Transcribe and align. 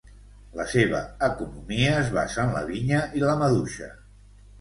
La 0.59 0.63
seva 0.69 1.01
economia 1.27 1.91
es 1.97 2.09
basa 2.15 2.45
en 2.45 2.55
la 2.55 2.63
vinya 2.71 3.03
i 3.21 3.23
la 3.25 3.37
maduixa. 3.43 3.91